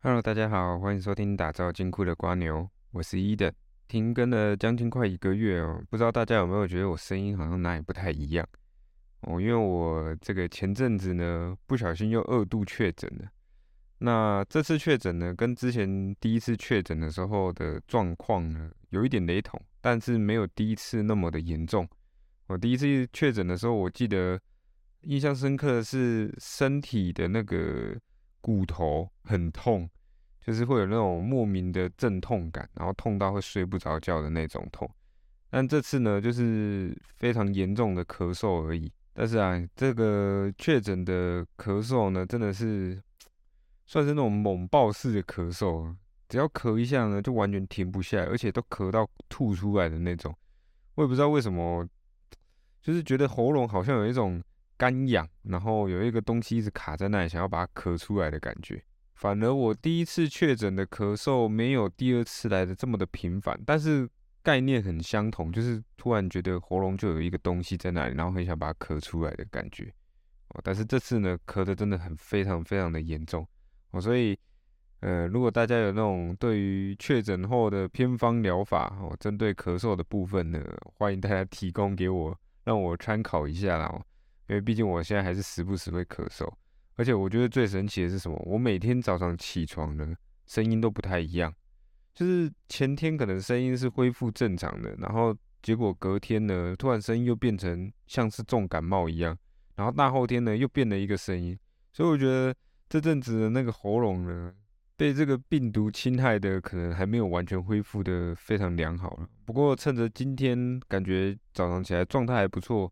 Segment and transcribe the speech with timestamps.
[0.00, 3.52] Hello，大家好，欢迎收听打造金库的瓜牛，我是伊的。
[3.88, 8.46] 停更了将近快一个月哦，不知道大家有没有觉得我声音好像哪里不太一样
[9.22, 9.40] 哦？
[9.40, 13.28] 因为我这个前阵子呢，不小心又二度确诊了。
[13.98, 21.86] 那这次确诊呢，跟之前第一次确诊的时候的状况呢，有一点雷同，但是没有第一次那么的严重。
[22.46, 24.40] 我第一次确诊的时候，我记得
[25.00, 27.98] 印象深刻的是身体的那个
[28.40, 29.88] 骨头很痛，
[30.44, 34.88] 就是会有那种莫名的阵痛感，然后痛到会睡不着觉的那种痛。
[35.50, 38.92] 但这次呢，就是非常严重的咳嗽而已。
[39.12, 43.00] 但是啊，这个确诊的咳嗽呢，真的是。
[43.90, 45.96] 算是那种猛爆式的咳嗽，
[46.28, 50.30] 只要咳一下呢，就完全停不下来，而且都咳到吐出来的那种。
[50.96, 51.88] 我也不知道为什么，
[52.82, 54.42] 就是觉得喉咙好像有一种
[54.78, 58.82] 干痒，然后有一个东西一直卡在那里，想要把它咳出来的感觉。
[59.14, 64.08] 反而我第一次确诊的咳嗽没有第二次来的这么的频繁，但是
[64.44, 69.92] 概念很相同，就是突然觉得喉咙就有一个东西在那里，然后很想把它咳出来的感觉。
[70.50, 73.44] 哦，但是这次呢，咳的真的很非常非常的严重。
[73.90, 74.38] 哦，所以，
[75.00, 84.00] 呃，如果大家有那种对于确诊后的偏方疗法，哦，针对咳嗽的部分呢，欢迎大家提供给我，让我参考一下啦。
[84.48, 86.52] 因为毕竟我现在还是时不时会咳嗽，
[86.96, 88.36] 而且我觉得最神奇的是什么？
[88.44, 90.14] 我每天早上起床呢，
[90.46, 91.54] 声音都不太一样。
[92.14, 99.36] 就是前天可能声音是恢复正常的，然后结果隔天呢，突然声音又变成像是重感冒一样，
[99.76, 101.58] 然后大后天呢又变了一个声音，
[101.92, 102.54] 所以我觉得。
[102.90, 104.50] 这阵子的那个喉咙呢，
[104.96, 109.28] 被这个病毒侵害的，可能还没有完全恢复的非常良好了。
[109.44, 112.90] 不过趁着今天感觉早上起来状态还不错，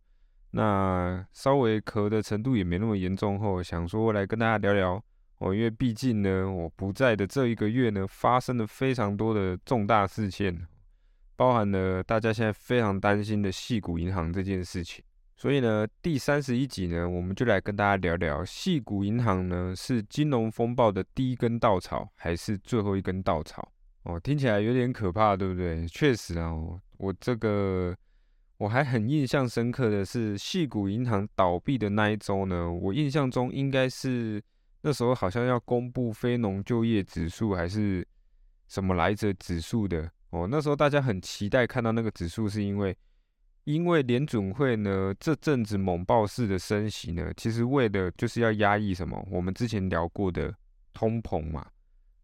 [0.51, 5.03] 那稍微咳的程度也没那么严重后，想说来跟大家聊聊
[5.39, 10.67] 哦，因为毕竟呢，我不在的这一个月呢，发生了非常多的重大事件，
[11.37, 15.05] 包含了大家现在非常担心的细谷银行这件事情。
[15.37, 23.71] 所以呢，第三十一集呢，我们就来跟大家聊聊，细谷银行呢是金融风暴的第一根稻草，还是最后一根稻草？
[24.05, 25.87] 哦，听起来有点可怕，对不对？
[25.89, 26.55] 确实啊，
[26.97, 27.95] 我这个
[28.59, 34.43] 我还很印象深刻的是，细谷银行倒闭的那一周呢，我印象中应该是
[34.83, 38.07] 那时候好像要公布非农就业指数还是
[38.69, 42.97] 什么来着指数的哦，那时候大家很期待看到那个指数，是因为。
[43.65, 49.21] 因为联准会呢这阵子猛爆式的升息呢，其实为的就是要压抑什么？
[49.29, 50.55] 我们之前聊过的
[50.93, 51.67] 通膨嘛。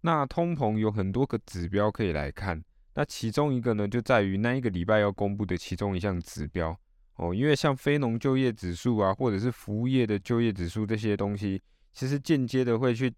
[0.02, 2.62] 那通膨有很多个指标可以来看，
[2.94, 6.78] 那其中一个呢就在于那一个礼拜要公布的其中一项指标
[7.16, 7.34] 哦。
[7.34, 11.60] 因为像非农就业指数啊，或者是服务业的就业指数这些东西，
[11.92, 13.12] 其实间接的会去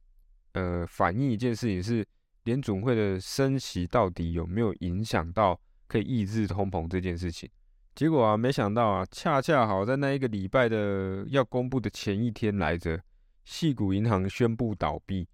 [0.52, 2.06] 呃反映一件事情，是
[2.44, 7.50] 联准会的升息到底有没有影响到可以抑制通膨这件事情。
[7.94, 13.00] 结果啊，没想到啊，恰恰好在那一个礼拜的要公布的前一天来着，
[13.44, 15.28] 细谷银行宣布倒闭。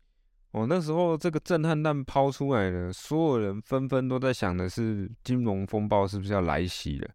[0.53, 7.11] 哦，那时候这个震撼弹抛出来了，所有人纷纷都在想的是金融风暴是不是要来袭了？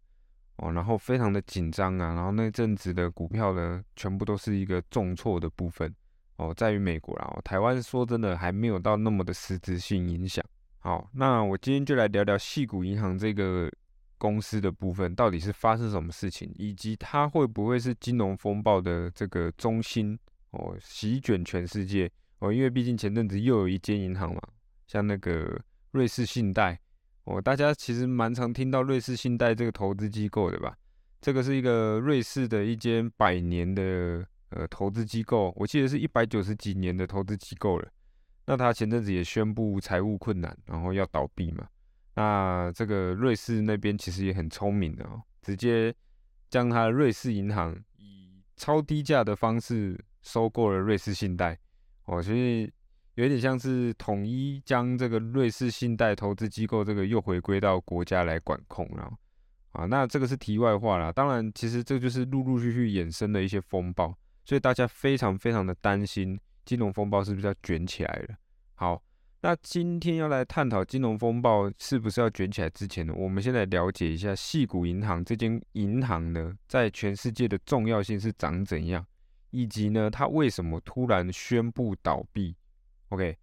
[0.56, 5.94] 哦，然后非常的紧张啊，然后那阵子的股票呢，全部都是一个重挫的部分。
[6.36, 10.44] 哦，在于美国啦，台湾说真的还没有到那么的实质性影响。
[10.78, 13.70] 好，那我今天就来聊聊细谷银行这个。
[14.18, 20.18] 公司的部分到底是发生什么事情，以及它会不会是金融风暴的这个中心
[20.52, 22.52] 哦，席卷全世界哦？
[22.52, 24.40] 因为毕竟前阵子又有一间银行嘛，
[24.86, 25.60] 像那个
[25.92, 26.78] 瑞士信贷
[27.24, 30.76] 哦，大家其实蛮常听到瑞士信贷这个投资机构的吧？
[31.20, 37.88] 这个是一个瑞士的一间百年的呃投资机构，我记得是一百九十几年的投资机构了。
[38.46, 41.66] 那他前阵子也宣布财务困难，然后要倒闭嘛。
[42.14, 45.92] 那这个瑞士那边其实也很聪明的哦，直接
[46.48, 51.58] 将他的瑞士银行以超低价的方式收购了瑞士信贷
[52.06, 52.68] 哦，所以
[53.14, 59.12] 有点像是统一将这个瑞士信贷投资机构这个又回归到国家来管控了
[59.72, 59.84] 啊。
[59.86, 68.36] 那这个是题外话啦，当然其实这就是陆陆续续衍生的一些风暴，所以大家非常非常的担心金融风暴是不是要卷起来了。
[68.74, 69.02] 好。
[69.42, 79.06] 那今天要来探讨金融风暴是不是要卷起来之前呢，我们先来了解一下细谷银行这间银行呢，在全世界的重要性是长怎样，
[79.56, 82.54] 以及呢，它为什么突然宣布倒闭
[83.08, 83.34] ？OK，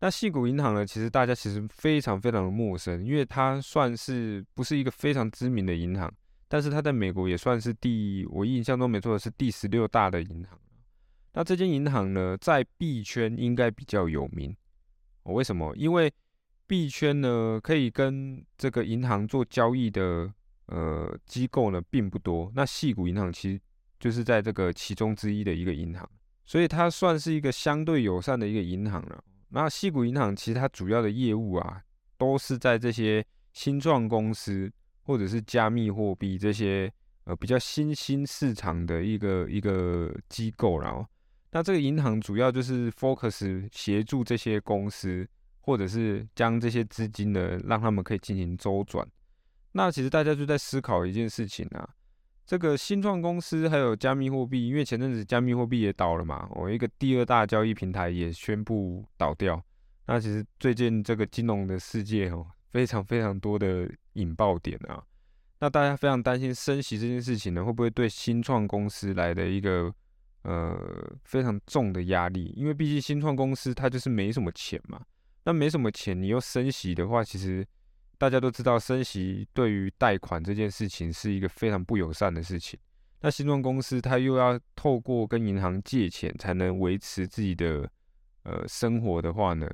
[0.00, 6.12] 那细谷银行呢，其实大家其实非常非常的陌生，因为它算是不是一个非常知名的银行，
[6.48, 10.58] 但是它在美国也算是第，我印象中没错的是第十六大的银行。
[11.32, 14.56] 那这间银行呢，在币圈应该比较有名
[15.22, 15.34] 哦。
[15.34, 15.72] 为什么？
[15.76, 16.12] 因为
[16.66, 20.32] 币圈呢，可以跟这个银行做交易的
[20.66, 22.50] 呃机构呢，并不多。
[22.56, 23.60] 那细谷银行其实
[24.00, 26.08] 就是在这个其中之一的一个银行，
[26.44, 29.22] 所以它算是一个相对友善的一个银行了。
[29.50, 31.80] 那细谷银行其实它主要的业务啊，
[32.18, 36.92] 都是在这些新创公司或者是加密货币这些
[37.24, 41.06] 呃比较新兴市场的一个一个机构，然后
[41.52, 45.28] 那这个银行主要就是 focus 协助这些公司。
[45.62, 49.06] 或者是将这些资金呢，让他们可以进行周转。
[49.72, 51.86] 那其实大家就在思考一件事情啊，
[52.50, 59.62] 这个新创公司还有加密货币，因为前阵子加密货币也倒了嘛，我一个第二大交易平台也宣布倒掉。
[60.06, 65.00] 那其实最近这个金融的世界哦，非常非常多的引爆点啊。
[65.60, 69.94] 那大家非常担心升息这件事情呢，会不会对新创公司来的一个
[70.42, 70.76] 呃
[71.22, 72.52] 非常重的压力？
[72.56, 75.00] 因为毕竟新创公司它就是没什么钱嘛。
[75.44, 77.64] 那没什么钱，你又升息的话，其实
[78.20, 82.78] 大家都知道，升息对于贷款这件事情是一个非常不友善的事情。
[83.22, 87.90] 那新创公司它又要透过跟银行借钱才能维持自己的
[88.42, 89.66] 呃生活的话呢，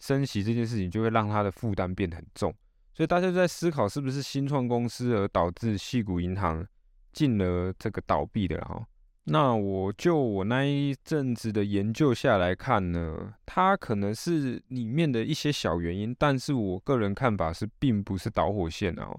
[0.00, 2.52] 升息这件事情就会让它的负担变得很重。
[2.92, 6.66] 所以大家在思考，是不是新创公司而导致细谷银行
[7.12, 8.84] 进了这个倒闭的哈？
[9.26, 19.18] 那我就我那一阵子的研究下来看呢，它可能是里面的一些小原因，但是我个人看法是，并不是导火线哦。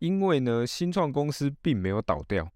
[0.00, 2.50] 因为呢，新创公司并没有倒掉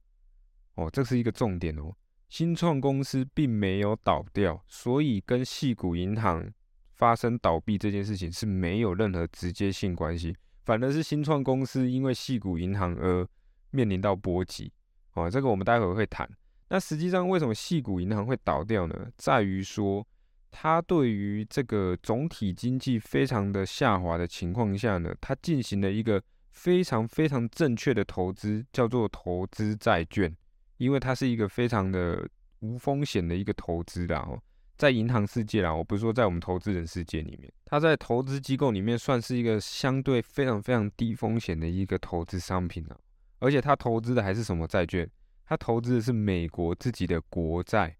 [0.75, 1.94] 哦，这是一个重点哦。
[2.28, 6.52] 新创公司并没有倒掉，所以跟系谷银行
[6.96, 13.25] 发生倒闭这件事情是没有任何直接性关系，反而是新创公司因为系谷银行而
[13.70, 14.72] 面临到波及
[15.14, 15.31] 哦。
[15.31, 16.28] 这个我们待会会谈。
[16.72, 18.94] 那实际上，为什么细谷银行会倒掉呢？
[19.17, 20.06] 在于说，
[20.52, 26.22] 它对于这个总体经济非常的下滑的情况下呢，它进行了一个
[26.52, 30.32] 非常非常正确的投资，叫做投资债券，
[30.76, 32.25] 因为它是一个非常的
[32.61, 34.20] 无风险的一个投资啦。
[34.28, 34.40] 哦，
[34.76, 42.96] 在银行世界啦，我不是说在我们投资人世界里面，它在投资机构里面算是一个相对非常非常低风险的一个投资商品啊，
[43.40, 45.11] 而且它投资的还是什么债券？
[45.50, 47.97] 他投资的是美国自己的国债，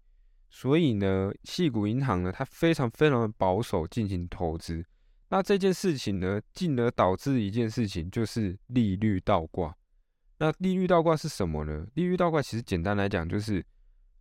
[0.49, 4.85] 所以呢，细谷银行呢，它非常非常的保守进行投资。
[5.27, 9.75] 那这件事情呢，进而导致一件事情，就是利率倒挂。
[10.37, 11.85] 那利率倒挂是什么呢？
[11.95, 13.61] 利率倒挂其实简单来讲，就是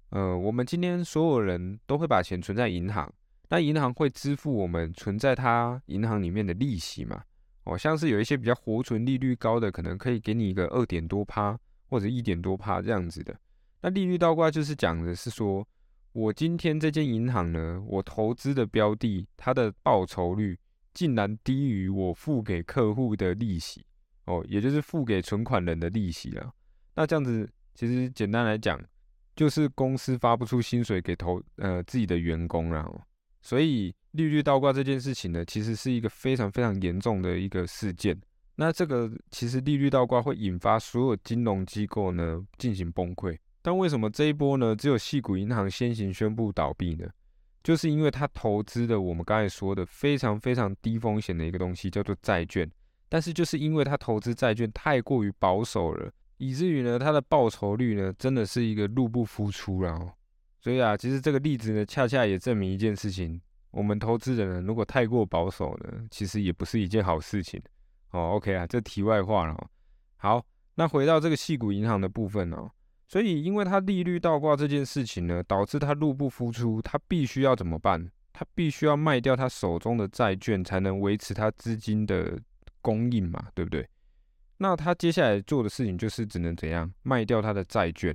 [0.09, 3.15] 呃，我们今天所有人都会把钱存在银行，
[3.49, 7.23] 那银行会支付我们存在它银行里面的利息嘛？
[7.63, 11.57] 哦，像是有一些比较活存利率高的，可能可以给你一个二点多趴。
[11.91, 13.37] 或者一点多趴这样子的，
[13.83, 15.67] 那利率倒挂就是讲的是说，
[16.13, 20.57] 我今天这间银行呢，我投资的标的，它的报酬率
[20.95, 23.85] 竟然低于我付给客户的利息
[24.27, 26.53] 哦，也就是付给存款人的利息了。
[26.95, 28.81] 那这样子其实简单来讲，
[29.35, 32.89] 就是公司发不出薪水给投呃自己的员工了。
[33.43, 38.21] 所以利率倒挂这件事情呢，其实是一个非常非常严重的一个事件。
[38.61, 47.09] 那这个其实利率倒挂会引发所有金融机构呢进行崩溃，但为什么这一波呢只有细谷银行先行宣布倒闭呢？
[47.65, 52.71] 就是因为它投资的我们刚才说的非常非常低风险的一个东西叫做债券，
[53.09, 60.13] 但是就是因为它投资债券太过于保守了，以至于呢它的报酬率呢真的是一个入不敷出了。
[60.61, 63.41] 所以啊，其实这个例子呢恰恰也证明一件事情：
[63.71, 67.59] 我们投资人如果太过保守呢，其实也不是一件好事情。
[68.11, 69.57] 哦，OK 啊，这题外话了。
[70.17, 72.71] 好，那回到这个细谷银行的部分哦，
[73.07, 78.11] 所以因为它利率倒挂这件事情呢，导致它入不敷出，它必须要怎么办？
[78.33, 82.41] 它必须要卖掉它手中的债券，才能维持它资金的
[82.81, 83.87] 供应嘛，对不对？
[84.59, 88.15] 那它接下来做的事情就是只能怎样卖掉它的债券？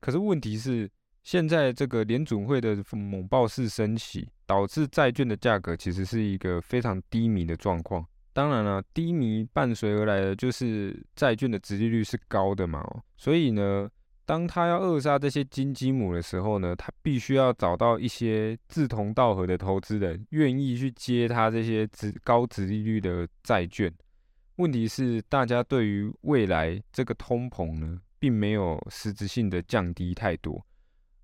[0.00, 0.90] 可是问题是，
[1.24, 8.06] 现在这个联准会的猛暴式升息，导致债券的价格其实是一个非常低迷的状况。
[8.32, 12.84] 当然了，低迷伴随而来的就是债券的殖利率是高的嘛，
[13.16, 13.90] 所以呢，
[14.24, 21.88] 当他要扼杀这些金鸡母的时候呢，他必须要找到一些志同道合的投资人，愿意去接他这些
[22.22, 23.92] 高殖利率的债券。
[24.56, 30.64] 问题是，大家对于未来这个通膨呢，并没有实质性的降低太多，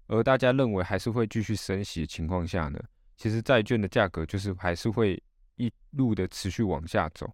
[0.09, 2.81] 而大家认为还是会继续升息的情况下呢，
[3.17, 5.23] 其实债券的价格就是还是会。
[5.57, 7.31] 一路的持续往下走，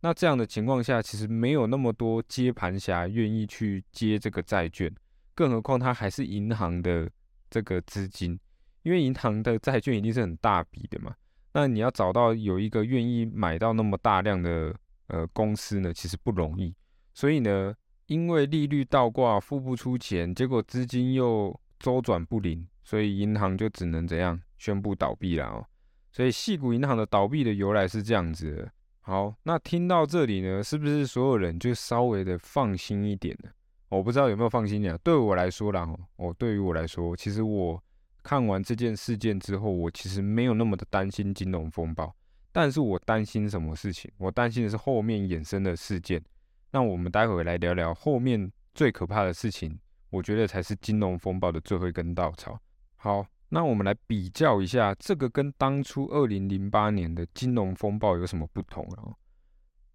[0.00, 4.92] 那这样的情况下，其实没有那么多接盘侠愿意去接这个债券，
[5.34, 7.10] 更何况它还是银行的
[7.48, 8.38] 这个资金，
[8.82, 11.14] 因为银行的债券一定是很大笔的嘛。
[11.52, 14.74] 那你要找到有一个愿意买到那么大量的
[15.08, 16.74] 呃公司呢，其实不容易。
[17.12, 17.74] 所以呢，
[18.06, 25.66] 因为利率倒挂，付不出钱，结果资金又周转不灵，所以银行就只能怎样宣布倒闭了哦。
[26.12, 28.72] 所以细谷银行的倒闭的由来是这样子的。
[29.02, 33.50] 好，那听到这里呢，是不是所有人就稍微的放心一点呢？
[33.88, 34.96] 我不知道有没有放心点。
[35.02, 37.82] 对我来说啦，哦，对于我来说，其实我
[38.22, 42.14] 看完这件事件之后，我其实没有那么的担心金融风暴，
[42.52, 44.10] 但是我担心什么事情？
[44.18, 46.22] 我担心的是后面衍生的事件。
[46.70, 49.76] 那我们待会来聊聊后面最可怕的事情，
[50.10, 52.60] 我觉得才是金融风暴的最后一根稻草。
[52.96, 53.26] 好。
[53.52, 59.10] 那我们来比较一下，这个跟当初二零零八年的金融风暴有什么不同啊？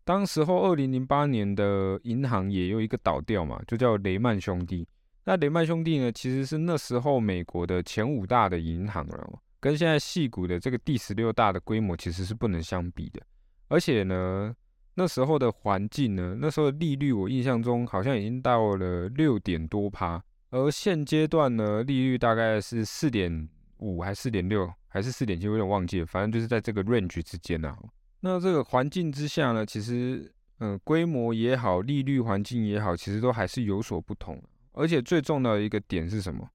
[0.04, 4.86] 当时候二零零八年的银行也有一个倒掉嘛，就叫雷曼兄弟。
[5.24, 13.22] 那雷曼兄弟呢，其实是那时候美国的前五大的银行了，跟现在细股的这个第十六大的规模其实是不能相比的。
[13.70, 14.54] 而且呢，
[14.96, 20.22] 那时候的环境呢，那时候的利率我印象中好像已经到了六点多趴。
[20.52, 23.50] 而现阶段呢，利率大概是四点
[23.80, 26.06] 五，还是四点六，还是四点七，有点忘记了。
[26.06, 27.76] 反正就是在这个 range 之间呐。
[28.22, 34.42] 那这个环境之下呢，其实，嗯，规模也好，利率环境也好，其实都还是有所不同。
[34.72, 36.50] 而且最重要的一个点是什么？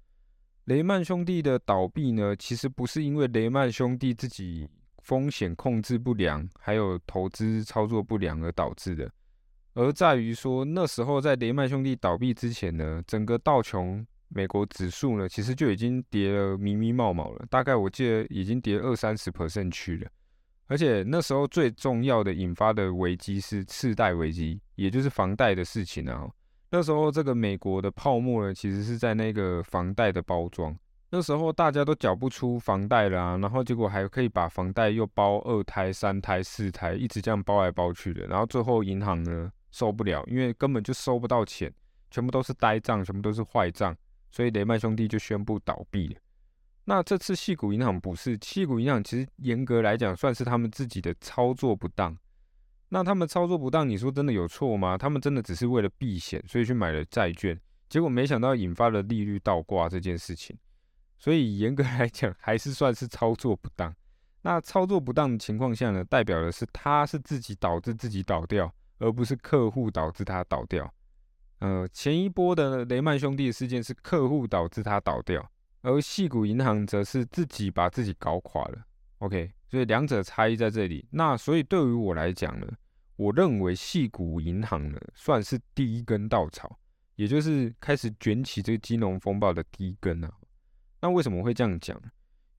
[0.65, 4.69] 雷曼兄弟的倒闭呢，其实不是因为雷曼兄弟自己
[5.03, 9.11] 风险控制不良，还有投资操作不良而导致的。
[9.75, 20.11] 而在于说，那时候在雷曼兄弟倒闭之前呢，整个道琼美国指数呢，其实就已经跌了迷迷冒冒了，大概我记得已经跌二三十 percent 去了。
[20.67, 26.29] 而且那时候最重要的引发的危机是次贷危机，也就是房贷的事情啊。
[26.71, 30.77] 那时候这个美国的泡沫呢，其实是在那个房贷的包装。
[31.11, 38.27] 那时候大家都缴不出房贷了啊，然后结果还可以把房贷又包二胎、三胎、四胎，一直这样包来包去的。
[38.29, 39.51] 然后最后银行呢？
[39.71, 41.73] 受不了，因为根本就收不到钱，
[42.11, 43.97] 全部都是呆账，全部都是坏账，
[44.31, 46.21] 所以雷曼兄弟就宣布倒闭了。
[46.85, 52.17] 那这次细谷银行不是细谷银行，其实严格来讲算是他们自己的操作不当。
[52.89, 54.99] 那他们操作不当，你说真的有错吗？
[54.99, 57.57] 他们真的只是为了避险，所以去买了债券，
[57.89, 60.59] 结果没想到引发了利率倒挂这件事情。
[61.17, 63.95] 所以严格来讲，还是算是操作不当。
[64.43, 68.75] 那操作不当的情况下呢，代表的是他是自己导致自己倒掉。
[69.01, 70.95] 而不是客户导致它倒掉，
[71.59, 75.51] 呃，前一波的雷曼兄弟事件是客户导致它倒掉，
[75.83, 78.79] 而细谷银行则是自己把自己搞垮了。
[79.19, 81.07] OK，所以两者差异在这里。
[81.11, 82.67] 那所以对于我来讲呢，
[83.17, 86.79] 我认为细谷银行呢算是第一根稻草，
[87.17, 90.33] 也就是开始卷起这个金融风暴的第一根啊。
[91.01, 92.01] 那为什么会这样讲？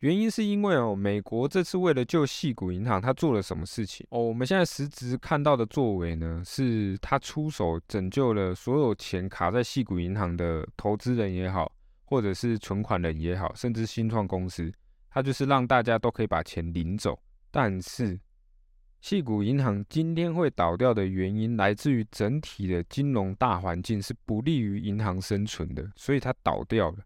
[0.01, 4.19] 原因是因为哦，美国这次为了救细谷银行，他做了什么事情哦？
[4.19, 11.71] 我们现在实质看到的作为呢，是他出手拯救了所有钱卡在细谷银行的投资人也好，
[12.05, 14.71] 或者是存款人也好，甚至新创公司，
[15.07, 17.21] 他就是让大家都可以把钱领走。
[17.51, 18.19] 但是，
[19.01, 26.97] 细谷银行今天会倒掉的原因，来自于整体的金融大环境是不利于银行生存的，所以它倒掉了。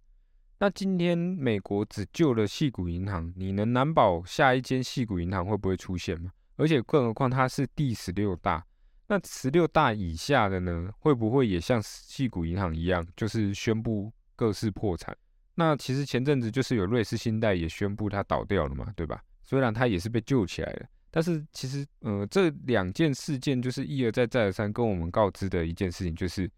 [0.57, 6.31] 那今天美国只救了细谷银行，你能难保下一间细谷银行会不会出现吗？
[6.55, 8.65] 而且更何况它是第十六大，
[9.07, 15.15] 那十六大以下的呢，会不会也像细谷银行一样，就是宣布各式破产？
[15.55, 19.21] 那其实前阵子就是有瑞士信贷也宣布它倒掉了嘛，对吧？
[19.43, 26.49] 虽然它也是被救起来了，但是其实呃这两件事件就是一而再再而三跟我们告知的一件事情，就是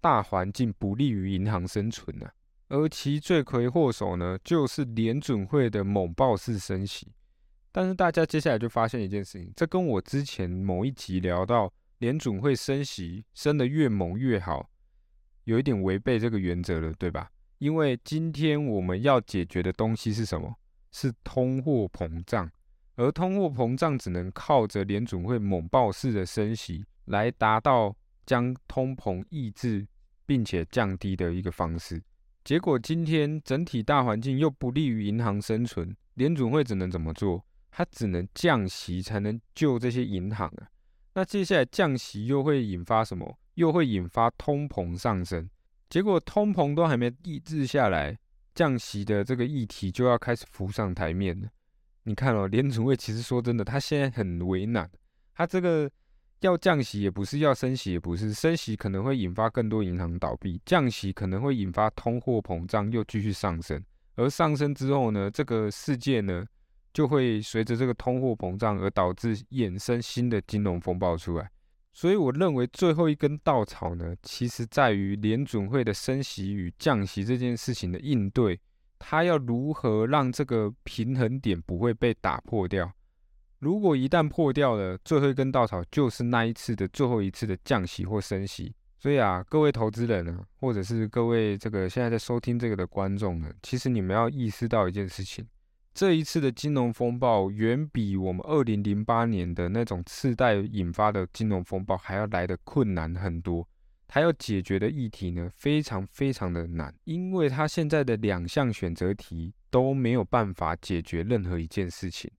[0.00, 2.30] 大环境不利于银行生存啊。
[2.68, 7.12] 而其罪魁祸首呢，就是联准会的猛暴式升息。
[7.70, 14.70] 但是大家接下来就发现一件事情，这跟我之前某一集聊到联准会升息升得越猛越好，
[15.44, 17.30] 有一点违背这个原则了，对吧？
[17.58, 20.56] 因为今天我们要解决的东西是什么？
[20.90, 22.50] 是通货膨胀，
[22.96, 27.94] 而通货膨胀只能靠着联准会猛暴式的升息来达到
[28.24, 29.86] 将通膨抑制
[30.24, 32.02] 并且降低的一个方式。
[32.46, 37.44] 结果今天整体大环境又不利于银行生存，联准会只能怎么做？
[37.72, 40.68] 它只能降息才能救这些银行啊。
[41.14, 43.36] 那接下来降息又会引发什么？
[43.54, 45.50] 又会引发通膨上升。
[45.90, 48.16] 结果通膨都还没抑制下来，
[48.54, 51.48] 降息的这个议题就要开始浮上台面了。
[52.04, 54.88] 你看哦，联储会其实说真的，他现在很为难，
[55.34, 55.90] 他这个。
[56.46, 58.32] 要降息也不是，要升息也不是。
[58.32, 63.82] 升息可能会引发更多银行倒闭，降息可能会引发通货膨胀又继续上升。
[64.14, 66.46] 而上升之后呢，这个世界呢
[66.94, 71.50] 就会随着这个通货膨胀而导致衍生新的金融风暴出来。
[71.92, 78.58] 所以我认为最后一根稻草呢，其实在于联准会的升息与降息这件事情的应对，
[78.98, 82.90] 它要如何让这个平衡点不会被打破掉？
[83.58, 88.74] 如果一旦破掉了，最后一根稻草就是那一次的最后一次的降息或升息。
[88.98, 95.46] 所以啊，各位投资人呢，或者是各位这个现在在收听这个的观众呢，其实你们要意识到一件事情。
[95.94, 103.66] 这一次的金融风暴远比我们二零零八年的那种次贷引发的金融风暴还要来的困难很多。
[104.08, 112.30] 它要解决的议题呢，非常非常的难，因为它现在的两项选择题都没有办法解决任何一件事情，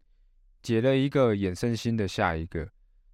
[0.68, 2.68] 解了一个衍生新的下一个，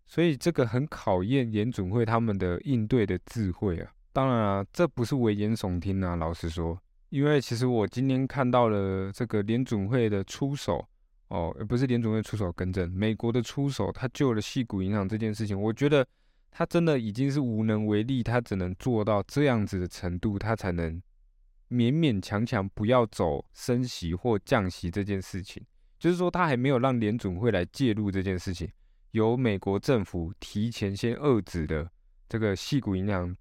[0.07, 3.91] 所以这个很考验联准会他们的应对的智慧啊。
[4.11, 6.75] 当然啊，这不是危言耸听啊，老实说。
[7.09, 10.83] 因为其实我今天看到了这个联准会的出手
[11.27, 16.03] 哦，不是联准会出手更正，美国的出手，他救了细谷银行这件事情，我觉得
[16.49, 20.99] 他真的已经是无能为力，他只能做到这样子的程度，他才能
[21.69, 25.63] 勉勉强强不要走升息或降息这件事情，
[26.03, 28.69] 就是说他还没有让联准会来介入这件事情，
[29.11, 31.89] 由美国政府提前先遏制的
[32.27, 33.33] 这个细股银行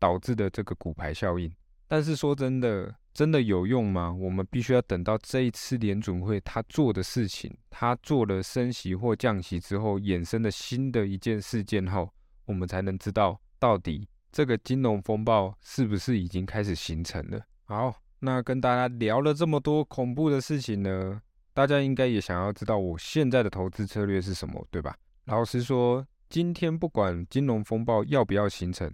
[0.00, 1.54] 导致的这个股牌效应，
[1.86, 2.92] 但是说真的。
[3.14, 4.12] 真的有用吗？
[4.12, 12.08] 我们必须要等到这一次联准会他做的事情，他做了升息或降息之后衍生的新的一件事件后，
[12.44, 17.40] 我们才能知道到底这个金融风暴是不是已经开始形成了。
[17.64, 21.20] 好，那跟大家聊了这么多恐怖的事情呢，
[21.58, 24.96] 大家应该也想要知道我现在的投资策略是什么，对吧？
[25.24, 28.88] 老实说，今天不管金融风暴要不要形成。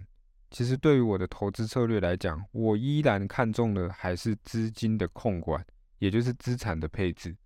[0.49, 5.63] 其实对于我的投资策略来讲，我依然看重的还是资金的控管，
[5.99, 7.37] 也就是资产的配置。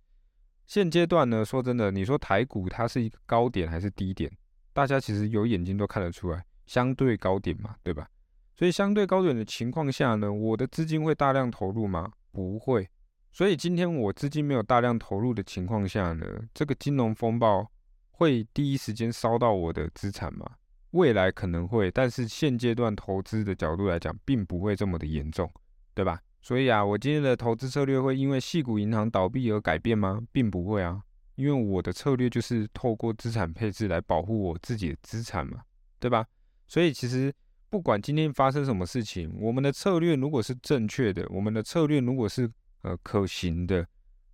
[0.66, 4.32] 现阶段呢，说真的，你说台股它是一个高点还是低点？
[4.72, 8.08] 大家其实有眼睛都看得出来，相对高点嘛，对吧？
[8.56, 12.10] 所以相对高点的情况下呢，我的资金会大量投入吗？
[12.32, 12.88] 不会。
[13.32, 17.70] 所以今天我资金没有大量投入的情况下呢，这个金融风暴
[18.10, 20.44] 会第一时间烧到我的资产吗？
[20.90, 25.48] 未来可能会，但是现阶段投资的角度来讲，并不会这么的严重，
[25.94, 26.20] 对吧？
[26.42, 30.20] 所以啊，我今天的投资策略会因为细股银行倒闭而改变吗？
[30.32, 31.00] 并不会啊，
[31.36, 35.62] 因为我的策略就是透过资产配置来保护我自己的资产嘛，
[36.00, 36.26] 对吧？
[36.66, 37.32] 所以其实
[37.68, 42.50] 不管今天发生什么事情，我们的策略如果是正确的，我们的策略如果是
[42.82, 43.86] 呃可行的，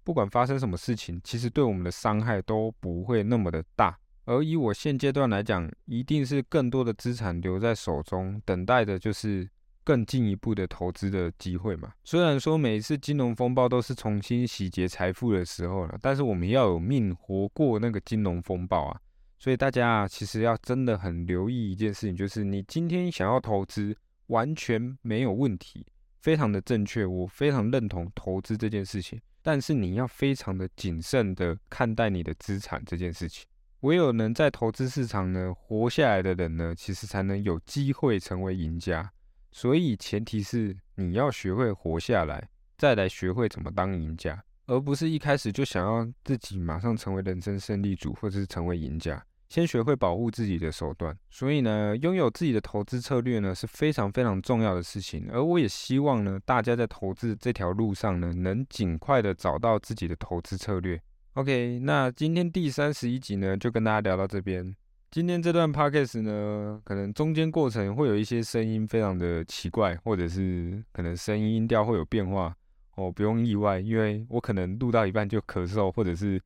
[0.04, 3.98] 不管发生什么事情，其实对我们的伤害都不会那么的大。
[4.24, 9.48] 而以我现阶段来讲，一定是更多的资产留在手中，等待的就是
[9.85, 11.92] 更进一步的投资的机会嘛。
[12.02, 19.00] 虽然说每一次金融风暴都是重新洗劫财富的时候了，但是我们要有命活过那个金融风暴啊。
[19.38, 25.87] 所以大家啊，其实要真的很留意一件事情，就是你今天想要投资，完全没有问题，
[26.26, 29.16] 非常的正确，我非常认同投资这件事情。
[29.42, 33.46] 但是你要非常的谨慎的看待你的资产这件事情。
[33.82, 39.08] 唯有能在投资市场呢活下来的人呢，其实才能有机会成为赢家。
[39.52, 49.24] 所以前提是你要学会活下来，再来学会怎么当赢家，而不是一开始就想要自己马上成为人生胜利组或者是成为赢家。
[49.48, 51.16] 先学会保护自己的手段。
[51.30, 55.28] 所以呢，拥有自己的投资策略呢是非常非常重要的事情。
[55.32, 61.00] 而我也希望呢，大家在投资这条路上呢，能尽快的找到自己的投资策略。
[61.35, 64.74] OK，那今天第三十一集呢，就跟大家聊到这边。
[65.11, 72.54] 今天这段 Podcast 呢，可能中间过程会有一些声音非常的奇怪，或者是可能声音音调会有变化
[72.96, 76.40] 哦，不用意外，因为我可能录到一半就咳嗽，或者是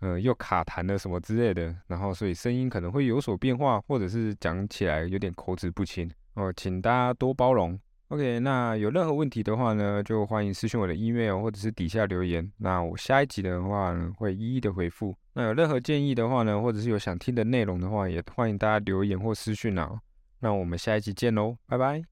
[0.00, 7.78] 呃又卡痰了什么之类的，然后所以声音可能会有所变化，或者是讲起来有点口齿不清哦，请大家多包容。
[8.08, 12.50] OK，那有任何问题的话呢，就欢迎私信我的 email 或者是底下留言。
[12.56, 15.14] 那我下一集的话呢，会一一的回复。
[15.34, 20.00] 那有任何建议的话呢，或者是有想听的内容的话，也欢迎大家留言或私讯啊。
[20.40, 22.02] 那我们下一集见喽，拜拜。